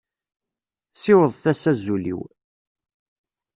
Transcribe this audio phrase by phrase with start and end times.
[0.93, 2.21] Siwḍet-as azul-iw.